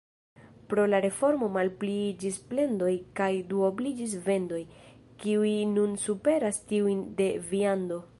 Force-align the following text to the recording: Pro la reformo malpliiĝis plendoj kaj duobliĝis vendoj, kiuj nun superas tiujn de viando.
Pro 0.71 0.83
la 0.91 0.99
reformo 1.03 1.49
malpliiĝis 1.57 2.39
plendoj 2.53 2.93
kaj 3.19 3.29
duobliĝis 3.51 4.15
vendoj, 4.29 4.61
kiuj 5.25 5.53
nun 5.75 5.95
superas 6.07 6.59
tiujn 6.73 7.05
de 7.21 7.29
viando. 7.53 8.01